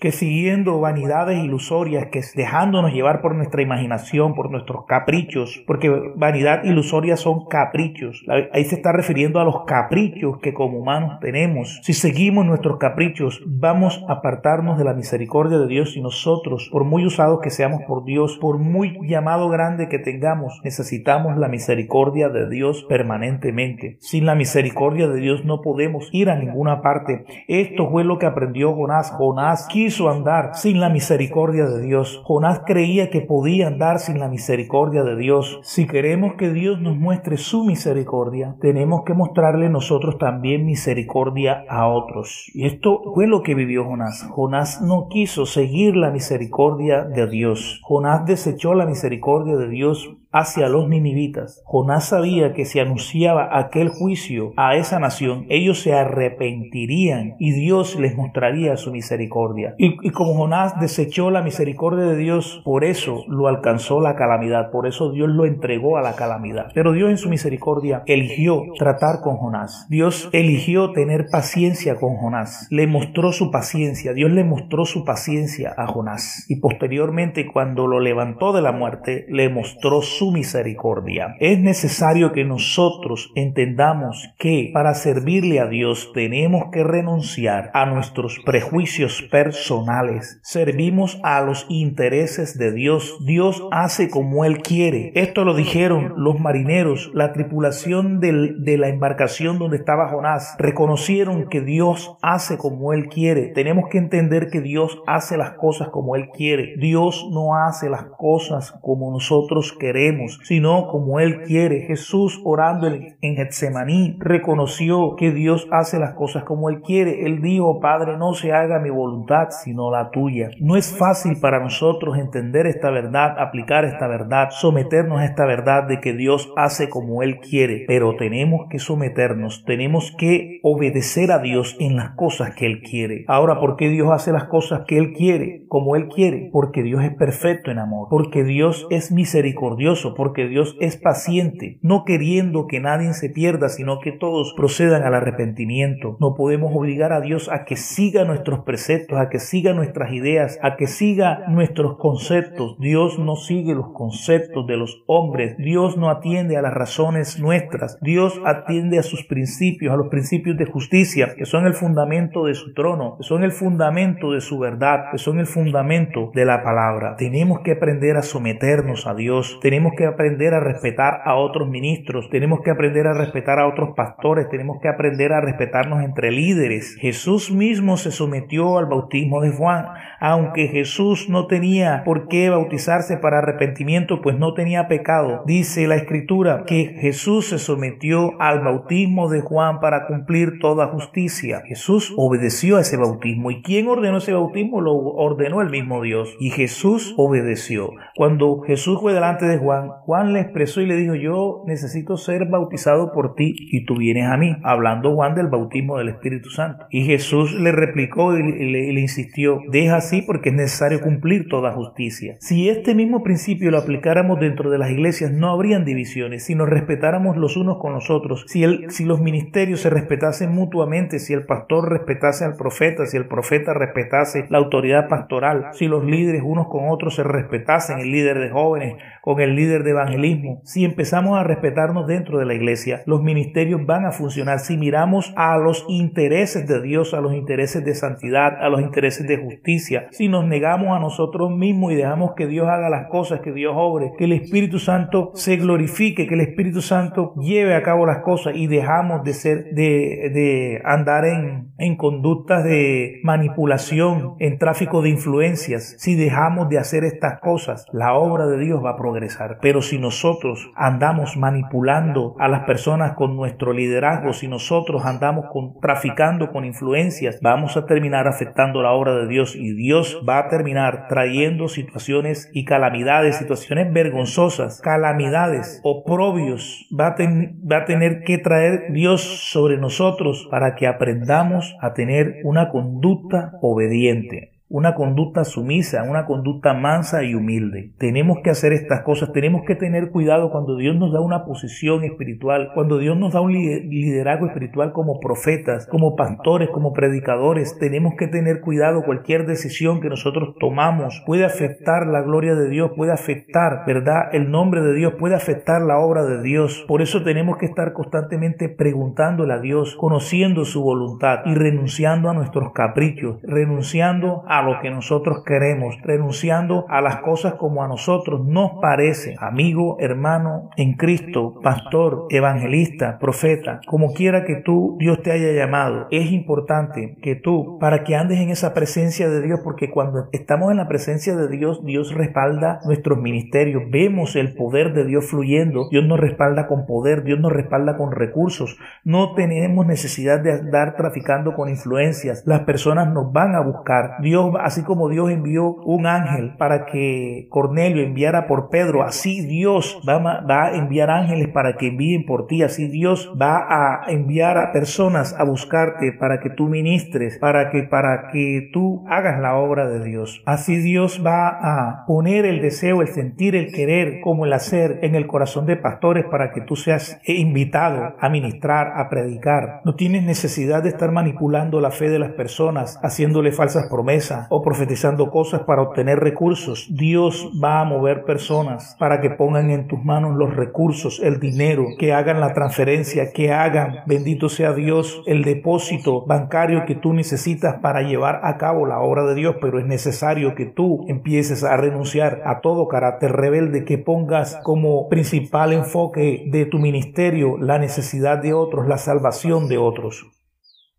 Que 0.00 0.10
siguiendo 0.10 0.80
vanidades 0.80 1.44
ilusorias, 1.44 2.06
que 2.06 2.22
dejándonos 2.34 2.92
llevar 2.92 3.20
por 3.20 3.34
nuestra 3.34 3.60
imaginación, 3.60 4.34
por 4.34 4.50
nuestros 4.50 4.86
caprichos, 4.86 5.62
porque 5.66 5.90
vanidad 6.16 6.64
ilusoria 6.64 7.16
son 7.16 7.46
caprichos. 7.46 8.24
Ahí 8.52 8.64
se 8.64 8.76
está 8.76 8.92
refiriendo 8.92 9.40
a 9.40 9.44
los 9.44 9.64
caprichos 9.66 10.38
que 10.38 10.54
como 10.54 10.78
humanos 10.78 11.18
tenemos. 11.20 11.80
Si 11.82 11.92
seguimos 11.92 12.46
nuestros 12.46 12.78
caprichos, 12.78 13.42
vamos 13.46 14.02
a 14.08 14.14
apartarnos 14.14 14.78
de 14.78 14.84
la 14.84 14.94
misericordia 14.94 15.58
de 15.58 15.68
Dios 15.68 15.96
y 15.96 16.00
nosotros, 16.00 16.70
por 16.72 16.84
muy 16.84 17.04
usados 17.04 17.40
que 17.40 17.50
seamos 17.50 17.82
por 17.86 18.04
Dios, 18.04 18.38
por 18.40 18.58
muy 18.58 18.98
llamado 19.06 19.50
grande 19.50 19.88
que 19.88 19.98
tengamos, 19.98 20.60
necesitamos 20.64 21.36
la 21.36 21.48
misericordia 21.48 22.30
de 22.30 22.48
Dios 22.48 22.84
permanentemente. 22.88 23.98
Sin 24.00 24.24
la 24.24 24.34
misericordia 24.34 25.06
de 25.08 25.20
Dios 25.20 25.44
no 25.44 25.60
podemos 25.60 26.08
ir 26.12 26.30
a 26.30 26.36
ninguna 26.36 26.80
parte. 26.80 27.26
Esto 27.48 27.90
fue 27.90 28.04
lo 28.04 28.18
que 28.18 28.26
aprendió 28.26 28.74
Jonás. 28.74 29.12
Jonás 29.34 29.66
quiso 29.66 30.08
andar 30.10 30.54
sin 30.54 30.78
la 30.78 30.88
misericordia 30.88 31.66
de 31.66 31.82
Dios. 31.82 32.22
Jonás 32.22 32.60
creía 32.64 33.10
que 33.10 33.20
podía 33.20 33.66
andar 33.66 33.98
sin 33.98 34.20
la 34.20 34.28
misericordia 34.28 35.02
de 35.02 35.16
Dios. 35.16 35.58
Si 35.64 35.88
queremos 35.88 36.34
que 36.34 36.52
Dios 36.52 36.80
nos 36.80 36.96
muestre 36.96 37.36
su 37.36 37.64
misericordia, 37.64 38.54
tenemos 38.60 39.02
que 39.02 39.12
mostrarle 39.12 39.68
nosotros 39.70 40.18
también 40.18 40.64
misericordia 40.64 41.64
a 41.68 41.88
otros. 41.88 42.48
Y 42.54 42.64
esto 42.66 43.02
fue 43.12 43.26
lo 43.26 43.42
que 43.42 43.56
vivió 43.56 43.84
Jonás. 43.84 44.22
Jonás 44.30 44.80
no 44.80 45.08
quiso 45.08 45.46
seguir 45.46 45.96
la 45.96 46.12
misericordia 46.12 47.02
de 47.02 47.26
Dios. 47.26 47.80
Jonás 47.82 48.26
desechó 48.26 48.74
la 48.74 48.86
misericordia 48.86 49.56
de 49.56 49.66
Dios 49.68 50.16
hacia 50.34 50.68
los 50.68 50.88
ninivitas. 50.88 51.62
Jonás 51.64 52.08
sabía 52.08 52.52
que 52.54 52.64
si 52.64 52.80
anunciaba 52.80 53.56
aquel 53.56 53.88
juicio 53.88 54.52
a 54.56 54.74
esa 54.74 54.98
nación, 54.98 55.46
ellos 55.48 55.80
se 55.80 55.94
arrepentirían 55.94 57.36
y 57.38 57.52
Dios 57.52 57.96
les 57.98 58.16
mostraría 58.16 58.76
su 58.76 58.90
misericordia. 58.90 59.76
Y, 59.78 60.10
como 60.10 60.34
Jonás 60.34 60.78
desechó 60.80 61.30
la 61.30 61.42
misericordia 61.42 62.04
de 62.04 62.16
Dios, 62.16 62.62
por 62.64 62.84
eso 62.84 63.22
lo 63.28 63.46
alcanzó 63.46 64.00
la 64.00 64.16
calamidad, 64.16 64.72
por 64.72 64.88
eso 64.88 65.12
Dios 65.12 65.28
lo 65.28 65.46
entregó 65.46 65.98
a 65.98 66.02
la 66.02 66.14
calamidad. 66.16 66.66
Pero 66.74 66.92
Dios 66.92 67.10
en 67.10 67.18
su 67.18 67.28
misericordia 67.28 68.02
eligió 68.06 68.62
tratar 68.76 69.20
con 69.20 69.36
Jonás. 69.36 69.86
Dios 69.88 70.28
eligió 70.32 70.90
tener 70.90 71.26
paciencia 71.30 71.96
con 71.96 72.16
Jonás. 72.16 72.66
Le 72.70 72.88
mostró 72.88 73.30
su 73.30 73.52
paciencia. 73.52 74.12
Dios 74.12 74.32
le 74.32 74.42
mostró 74.42 74.84
su 74.84 75.04
paciencia 75.04 75.72
a 75.76 75.86
Jonás. 75.86 76.44
Y 76.48 76.56
posteriormente 76.56 77.46
cuando 77.46 77.86
lo 77.86 78.00
levantó 78.00 78.52
de 78.52 78.62
la 78.62 78.72
muerte, 78.72 79.26
le 79.28 79.48
mostró 79.48 80.02
su 80.02 80.23
misericordia. 80.30 81.36
Es 81.40 81.58
necesario 81.58 82.32
que 82.32 82.44
nosotros 82.44 83.32
entendamos 83.34 84.32
que 84.38 84.70
para 84.72 84.94
servirle 84.94 85.60
a 85.60 85.66
Dios 85.66 86.12
tenemos 86.14 86.66
que 86.72 86.84
renunciar 86.84 87.70
a 87.74 87.86
nuestros 87.86 88.40
prejuicios 88.44 89.22
personales. 89.30 90.40
Servimos 90.42 91.20
a 91.22 91.40
los 91.40 91.66
intereses 91.68 92.58
de 92.58 92.72
Dios. 92.72 93.18
Dios 93.24 93.62
hace 93.70 94.10
como 94.10 94.44
Él 94.44 94.58
quiere. 94.58 95.12
Esto 95.14 95.44
lo 95.44 95.54
dijeron 95.54 96.14
los 96.16 96.38
marineros, 96.38 97.10
la 97.14 97.32
tripulación 97.32 98.20
de 98.20 98.78
la 98.78 98.88
embarcación 98.88 99.58
donde 99.58 99.76
estaba 99.76 100.08
Jonás. 100.08 100.56
Reconocieron 100.58 101.48
que 101.48 101.60
Dios 101.60 102.16
hace 102.22 102.58
como 102.58 102.92
Él 102.92 103.08
quiere. 103.08 103.48
Tenemos 103.48 103.88
que 103.90 103.98
entender 103.98 104.48
que 104.48 104.60
Dios 104.60 105.02
hace 105.06 105.36
las 105.36 105.52
cosas 105.52 105.88
como 105.88 106.16
Él 106.16 106.30
quiere. 106.30 106.74
Dios 106.78 107.28
no 107.32 107.56
hace 107.56 107.88
las 107.90 108.04
cosas 108.16 108.72
como 108.80 109.10
nosotros 109.10 109.72
queremos 109.72 110.13
sino 110.42 110.88
como 110.88 111.20
Él 111.20 111.42
quiere. 111.42 111.86
Jesús 111.86 112.40
orando 112.44 112.86
en 112.86 113.36
Getsemaní 113.36 114.16
reconoció 114.20 115.16
que 115.16 115.32
Dios 115.32 115.68
hace 115.70 115.98
las 115.98 116.14
cosas 116.14 116.44
como 116.44 116.70
Él 116.70 116.80
quiere. 116.80 117.26
Él 117.26 117.40
dijo, 117.40 117.80
Padre, 117.80 118.16
no 118.16 118.34
se 118.34 118.52
haga 118.52 118.78
mi 118.78 118.90
voluntad, 118.90 119.48
sino 119.50 119.90
la 119.90 120.10
tuya. 120.10 120.50
No 120.60 120.76
es 120.76 120.96
fácil 120.96 121.38
para 121.40 121.60
nosotros 121.60 122.18
entender 122.18 122.66
esta 122.66 122.90
verdad, 122.90 123.38
aplicar 123.38 123.84
esta 123.84 124.06
verdad, 124.06 124.48
someternos 124.50 125.20
a 125.20 125.24
esta 125.24 125.46
verdad 125.46 125.84
de 125.84 126.00
que 126.00 126.12
Dios 126.12 126.52
hace 126.56 126.88
como 126.88 127.22
Él 127.22 127.40
quiere, 127.40 127.84
pero 127.86 128.16
tenemos 128.16 128.66
que 128.70 128.78
someternos, 128.78 129.64
tenemos 129.64 130.14
que 130.16 130.60
obedecer 130.62 131.32
a 131.32 131.38
Dios 131.38 131.76
en 131.80 131.96
las 131.96 132.10
cosas 132.16 132.54
que 132.54 132.66
Él 132.66 132.82
quiere. 132.82 133.24
Ahora, 133.28 133.60
¿por 133.60 133.76
qué 133.76 133.88
Dios 133.88 134.10
hace 134.12 134.32
las 134.32 134.44
cosas 134.44 134.82
que 134.86 134.98
Él 134.98 135.12
quiere, 135.12 135.64
como 135.68 135.96
Él 135.96 136.08
quiere? 136.08 136.50
Porque 136.52 136.82
Dios 136.82 137.02
es 137.04 137.14
perfecto 137.14 137.70
en 137.70 137.78
amor, 137.78 138.08
porque 138.10 138.44
Dios 138.44 138.86
es 138.90 139.12
misericordioso 139.12 139.93
porque 140.16 140.48
Dios 140.48 140.76
es 140.80 140.96
paciente, 140.96 141.78
no 141.82 142.04
queriendo 142.04 142.66
que 142.66 142.80
nadie 142.80 143.14
se 143.14 143.30
pierda, 143.30 143.68
sino 143.68 144.00
que 144.00 144.12
todos 144.12 144.54
procedan 144.56 145.02
al 145.02 145.14
arrepentimiento. 145.14 146.16
No 146.20 146.34
podemos 146.34 146.72
obligar 146.74 147.12
a 147.12 147.20
Dios 147.20 147.48
a 147.50 147.64
que 147.64 147.76
siga 147.76 148.24
nuestros 148.24 148.60
preceptos, 148.60 149.18
a 149.18 149.28
que 149.28 149.38
siga 149.38 149.72
nuestras 149.72 150.12
ideas, 150.12 150.58
a 150.62 150.76
que 150.76 150.86
siga 150.86 151.44
nuestros 151.48 151.96
conceptos. 151.96 152.76
Dios 152.78 153.18
no 153.18 153.36
sigue 153.36 153.74
los 153.74 153.92
conceptos 153.92 154.66
de 154.66 154.76
los 154.76 155.04
hombres. 155.06 155.56
Dios 155.58 155.96
no 155.96 156.10
atiende 156.10 156.56
a 156.56 156.62
las 156.62 156.74
razones 156.74 157.38
nuestras. 157.38 157.98
Dios 158.00 158.40
atiende 158.44 158.98
a 158.98 159.02
sus 159.02 159.24
principios, 159.24 159.92
a 159.92 159.96
los 159.96 160.08
principios 160.08 160.56
de 160.56 160.66
justicia, 160.66 161.34
que 161.36 161.46
son 161.46 161.66
el 161.66 161.74
fundamento 161.74 162.46
de 162.46 162.54
su 162.54 162.74
trono, 162.74 163.16
que 163.16 163.24
son 163.24 163.44
el 163.44 163.52
fundamento 163.52 164.32
de 164.32 164.40
su 164.40 164.58
verdad, 164.58 165.10
que 165.12 165.18
son 165.18 165.38
el 165.38 165.46
fundamento 165.46 166.30
de 166.34 166.44
la 166.44 166.62
palabra. 166.62 167.16
Tenemos 167.16 167.60
que 167.60 167.72
aprender 167.72 168.16
a 168.16 168.22
someternos 168.22 169.06
a 169.06 169.14
Dios. 169.14 169.58
Tenemos 169.60 169.83
que 169.94 170.06
aprender 170.06 170.54
a 170.54 170.60
respetar 170.60 171.20
a 171.24 171.36
otros 171.36 171.68
ministros. 171.68 172.30
Tenemos 172.30 172.60
que 172.64 172.70
aprender 172.70 173.06
a 173.06 173.14
respetar 173.14 173.58
a 173.58 173.68
otros 173.68 173.90
pastores. 173.94 174.48
Tenemos 174.48 174.78
que 174.80 174.88
aprender 174.88 175.32
a 175.32 175.40
respetarnos 175.40 176.02
entre 176.02 176.30
líderes. 176.30 176.96
Jesús 176.98 177.52
mismo 177.52 177.96
se 177.96 178.10
sometió 178.10 178.78
al 178.78 178.86
bautismo 178.86 179.40
de 179.40 179.50
Juan, 179.50 179.86
aunque 180.20 180.68
Jesús 180.68 181.28
no 181.28 181.46
tenía 181.46 182.02
por 182.04 182.28
qué 182.28 182.50
bautizarse 182.50 183.16
para 183.18 183.38
arrepentimiento, 183.38 184.20
pues 184.22 184.38
no 184.38 184.54
tenía 184.54 184.88
pecado. 184.88 185.42
Dice 185.46 185.86
la 185.86 185.96
escritura 185.96 186.64
que 186.66 186.96
Jesús 187.00 187.48
se 187.48 187.58
sometió 187.58 188.40
al 188.40 188.60
bautismo 188.60 189.28
de 189.28 189.40
Juan 189.40 189.80
para 189.80 190.06
cumplir 190.06 190.58
toda 190.60 190.86
justicia. 190.88 191.62
Jesús 191.66 192.14
obedeció 192.16 192.76
a 192.76 192.80
ese 192.80 192.96
bautismo. 192.96 193.50
¿Y 193.50 193.62
quién 193.62 193.88
ordenó 193.88 194.18
ese 194.18 194.32
bautismo? 194.32 194.80
Lo 194.80 194.94
ordenó 194.94 195.60
el 195.60 195.70
mismo 195.70 196.02
Dios. 196.02 196.34
Y 196.40 196.50
Jesús 196.50 197.14
obedeció. 197.16 197.90
Cuando 198.16 198.60
Jesús 198.62 199.00
fue 199.00 199.12
delante 199.12 199.46
de 199.46 199.58
Juan, 199.58 199.73
Juan 200.04 200.32
le 200.32 200.40
expresó 200.40 200.80
y 200.80 200.86
le 200.86 200.96
dijo, 200.96 201.14
yo 201.14 201.62
necesito 201.66 202.16
ser 202.16 202.46
bautizado 202.46 203.12
por 203.12 203.34
ti 203.34 203.54
y 203.56 203.84
tú 203.84 203.96
vienes 203.96 204.28
a 204.28 204.36
mí. 204.36 204.56
Hablando 204.62 205.14
Juan 205.14 205.34
del 205.34 205.48
bautismo 205.48 205.98
del 205.98 206.08
Espíritu 206.08 206.50
Santo. 206.50 206.86
Y 206.90 207.04
Jesús 207.04 207.54
le 207.54 207.72
replicó 207.72 208.36
y 208.36 208.42
le, 208.42 208.92
le 208.92 209.00
insistió, 209.00 209.60
deja 209.70 209.96
así 209.96 210.22
porque 210.22 210.50
es 210.50 210.54
necesario 210.54 211.00
cumplir 211.00 211.48
toda 211.48 211.72
justicia. 211.72 212.36
Si 212.40 212.68
este 212.68 212.94
mismo 212.94 213.22
principio 213.22 213.70
lo 213.70 213.78
aplicáramos 213.78 214.40
dentro 214.40 214.70
de 214.70 214.78
las 214.78 214.90
iglesias, 214.90 215.30
no 215.32 215.50
habrían 215.50 215.84
divisiones. 215.84 216.44
Si 216.44 216.54
nos 216.54 216.68
respetáramos 216.68 217.36
los 217.36 217.56
unos 217.56 217.78
con 217.78 217.92
los 217.92 218.10
otros, 218.10 218.44
si, 218.48 218.64
el, 218.64 218.90
si 218.90 219.04
los 219.04 219.20
ministerios 219.20 219.80
se 219.80 219.90
respetasen 219.90 220.52
mutuamente, 220.52 221.18
si 221.18 221.32
el 221.32 221.46
pastor 221.46 221.90
respetase 221.90 222.44
al 222.44 222.56
profeta, 222.56 223.06
si 223.06 223.16
el 223.16 223.26
profeta 223.26 223.74
respetase 223.74 224.46
la 224.50 224.58
autoridad 224.58 225.08
pastoral, 225.08 225.68
si 225.72 225.88
los 225.88 226.04
líderes 226.04 226.42
unos 226.44 226.68
con 226.68 226.88
otros 226.88 227.14
se 227.14 227.22
respetasen, 227.22 227.98
el 227.98 228.10
líder 228.10 228.38
de 228.38 228.50
jóvenes 228.50 228.96
con 229.20 229.40
el 229.40 229.54
líder 229.54 229.63
de 229.68 229.90
evangelismo, 229.90 230.60
si 230.64 230.84
empezamos 230.84 231.38
a 231.38 231.44
respetarnos 231.44 232.06
dentro 232.06 232.38
de 232.38 232.46
la 232.46 232.54
iglesia, 232.54 233.02
los 233.06 233.22
ministerios 233.22 233.84
van 233.86 234.04
a 234.06 234.12
funcionar. 234.12 234.60
Si 234.60 234.76
miramos 234.76 235.32
a 235.36 235.56
los 235.58 235.84
intereses 235.88 236.66
de 236.66 236.82
Dios, 236.82 237.14
a 237.14 237.20
los 237.20 237.34
intereses 237.34 237.84
de 237.84 237.94
santidad, 237.94 238.60
a 238.60 238.68
los 238.68 238.80
intereses 238.80 239.26
de 239.26 239.38
justicia, 239.38 240.08
si 240.10 240.28
nos 240.28 240.46
negamos 240.46 240.96
a 240.96 241.00
nosotros 241.00 241.50
mismos 241.50 241.92
y 241.92 241.96
dejamos 241.96 242.32
que 242.36 242.46
Dios 242.46 242.68
haga 242.68 242.88
las 242.88 243.08
cosas, 243.08 243.40
que 243.40 243.52
Dios 243.52 243.74
obre, 243.76 244.12
que 244.18 244.24
el 244.24 244.32
Espíritu 244.32 244.78
Santo 244.78 245.30
se 245.34 245.56
glorifique, 245.56 246.26
que 246.26 246.34
el 246.34 246.40
Espíritu 246.40 246.80
Santo 246.80 247.34
lleve 247.40 247.74
a 247.74 247.82
cabo 247.82 248.06
las 248.06 248.18
cosas 248.18 248.54
y 248.56 248.66
dejamos 248.66 249.24
de 249.24 249.34
ser, 249.34 249.74
de, 249.74 250.80
andar 250.84 251.24
en 251.24 251.96
conductas 251.96 252.64
de 252.64 253.20
manipulación, 253.22 254.34
en 254.38 254.58
tráfico 254.58 255.02
de 255.02 255.10
influencias, 255.10 255.96
si 255.98 256.14
dejamos 256.14 256.68
de 256.68 256.78
hacer 256.78 257.04
estas 257.04 257.40
cosas, 257.40 257.86
la 257.92 258.14
obra 258.14 258.46
de 258.46 258.58
Dios 258.58 258.84
va 258.84 258.90
a 258.90 258.96
progresar. 258.96 259.53
Pero 259.60 259.82
si 259.82 259.98
nosotros 259.98 260.70
andamos 260.76 261.36
manipulando 261.36 262.34
a 262.38 262.48
las 262.48 262.64
personas 262.64 263.14
con 263.14 263.36
nuestro 263.36 263.72
liderazgo, 263.72 264.32
si 264.32 264.48
nosotros 264.48 265.04
andamos 265.04 265.46
traficando 265.80 266.50
con 266.50 266.64
influencias, 266.64 267.38
vamos 267.42 267.76
a 267.76 267.86
terminar 267.86 268.26
afectando 268.28 268.82
la 268.82 268.92
obra 268.92 269.14
de 269.14 269.28
Dios 269.28 269.56
y 269.56 269.74
Dios 269.74 270.22
va 270.28 270.38
a 270.38 270.48
terminar 270.48 271.06
trayendo 271.08 271.68
situaciones 271.68 272.50
y 272.52 272.64
calamidades, 272.64 273.36
situaciones 273.36 273.92
vergonzosas, 273.92 274.80
calamidades, 274.80 275.80
oprobios, 275.82 276.88
va 276.98 277.08
a 277.08 277.84
tener 277.84 278.24
que 278.24 278.38
traer 278.38 278.92
Dios 278.92 279.22
sobre 279.50 279.78
nosotros 279.78 280.48
para 280.50 280.74
que 280.74 280.86
aprendamos 280.86 281.76
a 281.80 281.92
tener 281.92 282.40
una 282.44 282.70
conducta 282.70 283.52
obediente 283.60 284.53
una 284.74 284.96
conducta 284.96 285.44
sumisa, 285.44 286.02
una 286.02 286.26
conducta 286.26 286.74
mansa 286.74 287.22
y 287.22 287.36
humilde. 287.36 287.92
Tenemos 287.96 288.38
que 288.42 288.50
hacer 288.50 288.72
estas 288.72 289.02
cosas, 289.02 289.32
tenemos 289.32 289.62
que 289.64 289.76
tener 289.76 290.10
cuidado 290.10 290.50
cuando 290.50 290.76
Dios 290.76 290.96
nos 290.96 291.12
da 291.12 291.20
una 291.20 291.44
posición 291.44 292.02
espiritual, 292.02 292.72
cuando 292.74 292.98
Dios 292.98 293.16
nos 293.16 293.34
da 293.34 293.40
un 293.40 293.52
liderazgo 293.52 294.48
espiritual 294.48 294.92
como 294.92 295.20
profetas, 295.20 295.86
como 295.86 296.16
pastores, 296.16 296.70
como 296.70 296.92
predicadores. 296.92 297.78
Tenemos 297.78 298.14
que 298.18 298.26
tener 298.26 298.62
cuidado, 298.62 299.04
cualquier 299.04 299.46
decisión 299.46 300.00
que 300.00 300.08
nosotros 300.08 300.56
tomamos 300.58 301.22
puede 301.24 301.44
afectar 301.44 302.08
la 302.08 302.22
gloria 302.22 302.56
de 302.56 302.68
Dios, 302.68 302.90
puede 302.96 303.12
afectar, 303.12 303.84
¿verdad? 303.86 304.22
El 304.32 304.50
nombre 304.50 304.80
de 304.80 304.92
Dios, 304.92 305.14
puede 305.20 305.36
afectar 305.36 305.82
la 305.82 306.00
obra 306.00 306.24
de 306.24 306.42
Dios. 306.42 306.84
Por 306.88 307.00
eso 307.00 307.22
tenemos 307.22 307.58
que 307.58 307.66
estar 307.66 307.92
constantemente 307.92 308.68
preguntándole 308.68 309.54
a 309.54 309.60
Dios, 309.60 309.94
conociendo 309.94 310.64
su 310.64 310.82
voluntad 310.82 311.42
y 311.44 311.54
renunciando 311.54 312.28
a 312.28 312.34
nuestros 312.34 312.72
caprichos, 312.72 313.38
renunciando 313.44 314.42
a 314.48 314.63
lo 314.64 314.80
que 314.80 314.90
nosotros 314.90 315.44
queremos, 315.44 315.96
renunciando 316.02 316.86
a 316.88 317.00
las 317.00 317.16
cosas 317.16 317.54
como 317.54 317.82
a 317.82 317.88
nosotros 317.88 318.44
nos 318.44 318.72
parece, 318.80 319.36
amigo, 319.38 319.96
hermano 320.00 320.70
en 320.76 320.94
Cristo, 320.94 321.60
pastor, 321.62 322.26
evangelista, 322.30 323.18
profeta, 323.18 323.80
como 323.86 324.12
quiera 324.12 324.44
que 324.44 324.56
tú 324.56 324.96
Dios 324.98 325.22
te 325.22 325.32
haya 325.32 325.52
llamado, 325.52 326.06
es 326.10 326.30
importante 326.32 327.16
que 327.22 327.34
tú, 327.34 327.78
para 327.78 328.04
que 328.04 328.16
andes 328.16 328.38
en 328.38 328.50
esa 328.50 328.74
presencia 328.74 329.28
de 329.28 329.42
Dios, 329.42 329.60
porque 329.62 329.90
cuando 329.90 330.28
estamos 330.32 330.70
en 330.70 330.78
la 330.78 330.88
presencia 330.88 331.36
de 331.36 331.48
Dios, 331.48 331.84
Dios 331.84 332.14
respalda 332.14 332.80
nuestros 332.84 333.18
ministerios, 333.18 333.82
vemos 333.90 334.36
el 334.36 334.54
poder 334.54 334.92
de 334.94 335.04
Dios 335.04 335.26
fluyendo, 335.26 335.88
Dios 335.90 336.04
nos 336.04 336.20
respalda 336.20 336.66
con 336.66 336.86
poder, 336.86 337.24
Dios 337.24 337.40
nos 337.40 337.52
respalda 337.52 337.96
con 337.96 338.12
recursos, 338.12 338.76
no 339.04 339.34
tenemos 339.34 339.86
necesidad 339.86 340.40
de 340.40 340.52
andar 340.52 340.96
traficando 340.96 341.54
con 341.54 341.68
influencias, 341.68 342.42
las 342.46 342.60
personas 342.60 343.12
nos 343.12 343.32
van 343.32 343.54
a 343.54 343.60
buscar, 343.60 344.16
Dios 344.20 344.53
así 344.60 344.82
como 344.82 345.08
Dios 345.08 345.30
envió 345.30 345.74
un 345.84 346.06
ángel 346.06 346.56
para 346.56 346.86
que 346.86 347.46
Cornelio 347.50 348.02
enviara 348.02 348.46
por 348.46 348.68
Pedro, 348.68 349.02
así 349.02 349.44
Dios 349.46 350.00
va, 350.08 350.14
a 350.48 350.76
enviar 350.76 351.10
ángeles 351.10 351.48
para 351.48 351.76
que 351.76 351.88
envíen 351.88 352.24
por 352.24 352.46
ti, 352.46 352.62
así 352.62 352.88
Dios 352.88 353.32
va 353.40 353.66
a 353.68 354.10
enviar 354.10 354.58
a 354.58 354.72
personas 354.72 355.34
a 355.38 355.44
buscarte 355.44 356.12
para 356.12 356.40
que 356.40 356.50
tú 356.50 356.68
ministres, 356.68 357.38
para 357.38 357.70
que, 357.70 357.82
para 357.82 358.28
que 358.28 358.70
tú 358.72 359.04
hagas 359.08 359.40
la 359.40 359.56
obra 359.56 359.88
de 359.88 360.04
Dios. 360.04 360.42
Así 360.46 360.76
Dios 360.76 361.22
va 361.24 361.48
a 361.48 362.04
poner 362.06 362.44
el 362.44 362.60
deseo, 362.60 363.02
el 363.02 363.08
sentir, 363.08 363.56
el 363.56 363.72
querer, 363.72 364.20
como 364.22 364.46
el 364.46 364.52
hacer 364.52 365.00
en 365.02 365.14
el 365.14 365.26
corazón 365.26 365.66
de 365.66 365.76
pastores 365.76 366.24
para 366.30 366.52
que 366.52 366.60
tú 366.60 366.76
seas 366.76 367.20
invitado 367.26 368.14
a 368.18 368.28
ministrar, 368.28 368.92
a 368.96 369.08
predicar. 369.08 369.80
No 369.84 369.94
tienes 369.94 370.22
necesidad 370.22 370.82
de 370.82 370.88
estar 370.90 371.12
manipulando 371.12 371.80
la 371.80 371.90
fe 371.90 372.08
de 372.08 372.18
las 372.18 372.32
personas, 372.32 372.98
haciéndole 373.02 373.52
falsas 373.52 373.86
promesas, 373.88 374.33
o 374.50 374.62
profetizando 374.62 375.30
cosas 375.30 375.62
para 375.62 375.82
obtener 375.82 376.18
recursos. 376.20 376.86
Dios 376.90 377.50
va 377.62 377.80
a 377.80 377.84
mover 377.84 378.24
personas 378.24 378.96
para 378.98 379.20
que 379.20 379.30
pongan 379.30 379.70
en 379.70 379.88
tus 379.88 380.02
manos 380.04 380.36
los 380.36 380.54
recursos, 380.54 381.20
el 381.20 381.40
dinero, 381.40 381.84
que 381.98 382.12
hagan 382.12 382.40
la 382.40 382.52
transferencia, 382.52 383.32
que 383.32 383.52
hagan, 383.52 383.98
bendito 384.06 384.48
sea 384.48 384.72
Dios, 384.72 385.22
el 385.26 385.44
depósito 385.44 386.24
bancario 386.26 386.84
que 386.86 386.94
tú 386.94 387.12
necesitas 387.12 387.76
para 387.80 388.02
llevar 388.02 388.40
a 388.42 388.56
cabo 388.56 388.86
la 388.86 389.00
obra 389.00 389.24
de 389.24 389.34
Dios, 389.34 389.56
pero 389.60 389.78
es 389.78 389.86
necesario 389.86 390.54
que 390.54 390.66
tú 390.66 391.04
empieces 391.08 391.64
a 391.64 391.76
renunciar 391.76 392.42
a 392.44 392.60
todo 392.60 392.88
carácter 392.88 393.32
rebelde, 393.32 393.84
que 393.84 393.98
pongas 393.98 394.58
como 394.62 395.08
principal 395.08 395.72
enfoque 395.72 396.44
de 396.50 396.66
tu 396.66 396.78
ministerio 396.78 397.56
la 397.58 397.78
necesidad 397.78 398.38
de 398.38 398.52
otros, 398.52 398.86
la 398.86 398.98
salvación 398.98 399.68
de 399.68 399.78
otros. 399.78 400.26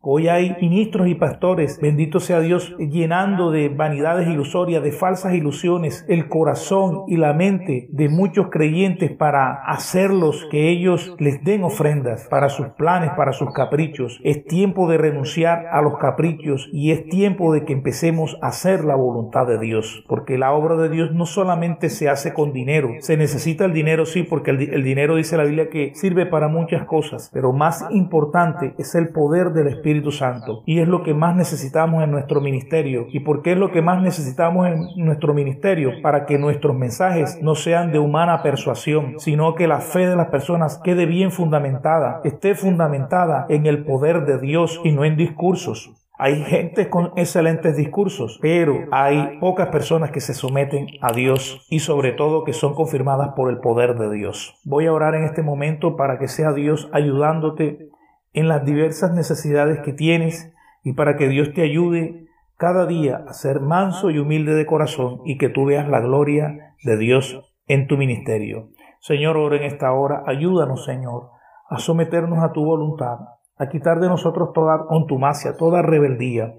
Hoy 0.08 0.28
hay 0.28 0.56
ministros 0.62 1.08
y 1.08 1.16
pastores, 1.16 1.80
bendito 1.82 2.20
sea 2.20 2.40
Dios, 2.40 2.76
llenando 2.78 3.50
de 3.50 3.70
vanidades 3.70 4.28
ilusorias, 4.28 4.84
de 4.84 4.92
falsas 4.92 5.34
ilusiones, 5.34 6.06
el 6.08 6.30
corazón 6.30 7.06
y 7.08 7.18
la 7.18 7.34
mente 7.34 7.88
de 7.90 8.08
muchos 8.08 8.50
creyentes 8.52 9.12
para 9.12 9.64
hacerlos 9.66 10.48
que 10.52 10.70
ellos 10.70 11.16
les 11.18 11.44
den 11.44 11.64
ofrendas 11.64 12.28
para 12.30 12.50
sus 12.50 12.68
planes, 12.78 13.14
para 13.18 13.34
sus 13.34 13.52
caprichos. 13.52 14.22
Es 14.24 14.46
tiempo 14.46 14.88
de 14.88 15.00
renunciar 15.00 15.66
a 15.72 15.82
los 15.82 15.98
caprichos 15.98 16.70
y 16.72 16.92
es 16.92 17.10
tiempo 17.10 17.52
de 17.52 17.66
que 17.66 17.74
empecemos 17.74 18.38
a 18.44 18.50
hacer 18.50 18.86
la 18.86 18.94
voluntad 18.94 19.48
de 19.48 19.58
Dios, 19.58 20.06
porque 20.08 20.38
la 20.38 20.52
obra 20.52 20.76
de 20.76 20.90
Dios 20.90 21.14
no 21.16 21.26
solamente 21.26 21.90
se 21.90 22.10
hace 22.10 22.32
con 22.32 22.54
dinero, 22.54 22.92
se 23.00 23.18
necesita 23.18 23.66
el 23.66 23.74
dinero 23.74 24.06
sí, 24.06 24.22
porque 24.22 24.52
el, 24.52 24.84
dinero 24.84 25.16
dice 25.16 25.36
la 25.36 25.46
Biblia 25.46 25.72
que 25.72 25.96
sirve 25.96 26.28
para 26.28 26.48
muchas 26.48 26.86
cosas, 26.86 27.32
pero 27.34 27.54
más 27.54 27.84
importante 27.90 28.76
es 28.78 28.94
el 28.94 29.10
poder 29.10 29.50
del 29.50 29.70
Espíritu 29.70 29.95
Espíritu 29.96 30.12
Santo. 30.12 30.64
Y 30.66 30.80
es 30.80 30.88
lo 30.88 31.04
que 31.04 31.14
más 31.14 31.36
necesitamos 31.36 32.04
en 32.04 32.12
nuestro 32.12 32.42
ministerio. 32.42 33.08
¿Y 33.12 33.22
por 33.22 33.42
qué 33.42 33.54
es 33.54 33.58
lo 33.58 33.72
que 33.72 33.82
más 33.82 34.02
necesitamos 34.02 34.68
en 34.68 35.06
nuestro 35.06 35.34
ministerio? 35.34 36.02
Para 36.02 36.26
que 36.26 36.38
nuestros 36.38 36.76
mensajes 36.76 37.40
no 37.42 37.56
sean 37.56 37.94
de 37.94 38.00
humana 38.00 38.44
persuasión, 38.44 39.20
sino 39.20 39.56
que 39.56 39.68
la 39.68 39.80
fe 39.80 40.08
de 40.08 40.16
las 40.16 40.28
personas 40.28 40.82
quede 40.84 41.06
bien 41.06 41.32
fundamentada, 41.32 42.20
esté 42.26 42.56
fundamentada 42.56 43.46
en 43.48 43.66
el 43.66 43.86
poder 43.86 44.26
de 44.26 44.38
Dios 44.38 44.82
y 44.84 44.92
no 44.92 45.06
en 45.06 45.16
discursos. 45.16 45.94
Hay 46.18 46.44
gente 46.44 46.90
con 46.90 47.12
excelentes 47.18 47.76
discursos, 47.76 48.40
pero 48.42 48.86
hay 48.92 49.38
pocas 49.40 49.68
personas 49.68 50.12
que 50.12 50.22
se 50.22 50.34
someten 50.34 50.88
a 51.02 51.12
Dios 51.12 51.66
y 51.70 51.80
sobre 51.80 52.14
todo 52.14 52.46
que 52.46 52.54
son 52.54 52.74
confirmadas 52.74 53.34
por 53.36 53.50
el 53.50 53.60
poder 53.60 53.98
de 53.98 54.10
Dios. 54.14 54.56
Voy 54.64 54.86
a 54.86 54.94
orar 54.94 55.16
en 55.16 55.26
este 55.26 55.42
momento 55.42 55.98
para 55.98 56.18
que 56.18 56.30
sea 56.30 56.54
Dios 56.54 56.90
ayudándote 56.94 57.90
en 58.36 58.48
las 58.48 58.64
diversas 58.64 59.14
necesidades 59.14 59.80
que 59.80 59.94
tienes 59.94 60.54
y 60.84 60.94
para 60.94 61.18
que 61.18 61.28
Dios 61.28 61.54
te 61.54 61.64
ayude 61.64 62.28
cada 62.58 62.86
día 62.86 63.24
a 63.28 63.34
ser 63.34 63.60
manso 63.60 64.12
y 64.12 64.20
humilde 64.20 64.54
de 64.54 64.66
corazón 64.66 65.22
y 65.26 65.38
que 65.38 65.50
tú 65.50 65.66
veas 65.66 65.88
la 65.88 66.00
gloria 66.00 66.76
de 66.84 66.98
Dios 66.98 67.42
en 67.68 67.88
tu 67.88 67.98
ministerio. 67.98 68.70
Señor, 69.00 69.38
ora 69.38 69.58
en 69.58 69.64
esta 69.64 69.92
hora, 69.92 70.24
ayúdanos, 70.28 70.86
Señor, 70.86 71.32
a 71.70 71.80
someternos 71.80 72.44
a 72.44 72.52
tu 72.52 72.64
voluntad 72.64 73.18
a 73.58 73.70
quitar 73.70 74.00
de 74.00 74.10
nosotros 74.10 74.52
toda 74.54 74.86
contumacia, 74.88 75.56
toda 75.58 75.82
rebeldía. 75.82 76.54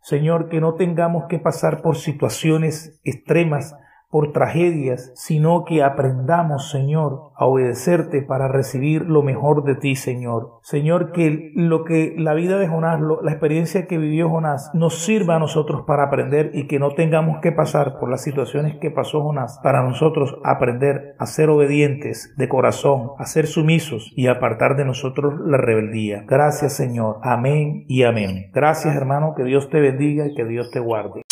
Señor, 0.00 0.48
que 0.48 0.60
no 0.60 0.74
tengamos 0.74 1.24
que 1.28 1.38
pasar 1.38 1.82
por 1.82 1.96
situaciones 1.96 3.00
extremas 3.04 3.76
por 4.12 4.30
tragedias, 4.32 5.10
sino 5.14 5.64
que 5.64 5.82
aprendamos, 5.82 6.70
Señor, 6.70 7.30
a 7.34 7.46
obedecerte 7.46 8.20
para 8.20 8.46
recibir 8.46 9.06
lo 9.08 9.22
mejor 9.22 9.64
de 9.64 9.74
ti, 9.74 9.96
Señor. 9.96 10.58
Señor, 10.60 11.12
que 11.12 11.50
lo 11.54 11.84
que 11.84 12.14
la 12.18 12.34
vida 12.34 12.58
de 12.58 12.68
Jonás, 12.68 13.00
la 13.00 13.32
experiencia 13.32 13.86
que 13.86 13.96
vivió 13.96 14.28
Jonás, 14.28 14.70
nos 14.74 14.98
sirva 14.98 15.36
a 15.36 15.38
nosotros 15.38 15.84
para 15.86 16.04
aprender 16.04 16.50
y 16.52 16.66
que 16.66 16.78
no 16.78 16.90
tengamos 16.90 17.40
que 17.40 17.52
pasar 17.52 17.98
por 17.98 18.10
las 18.10 18.22
situaciones 18.22 18.76
que 18.82 18.90
pasó 18.90 19.22
Jonás, 19.22 19.58
para 19.62 19.82
nosotros 19.82 20.36
aprender 20.44 21.14
a 21.18 21.24
ser 21.24 21.48
obedientes 21.48 22.34
de 22.36 22.50
corazón, 22.50 23.12
a 23.18 23.24
ser 23.24 23.46
sumisos 23.46 24.12
y 24.14 24.26
apartar 24.26 24.76
de 24.76 24.84
nosotros 24.84 25.40
la 25.42 25.56
rebeldía. 25.56 26.24
Gracias, 26.28 26.74
Señor. 26.74 27.16
Amén 27.22 27.86
y 27.88 28.02
amén. 28.02 28.50
Gracias, 28.52 28.94
hermano. 28.94 29.32
Que 29.34 29.44
Dios 29.44 29.70
te 29.70 29.80
bendiga 29.80 30.26
y 30.26 30.34
que 30.34 30.44
Dios 30.44 30.70
te 30.70 30.80
guarde. 30.80 31.22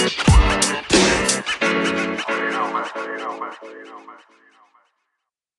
Thank 0.00 0.18
you. 0.18 0.29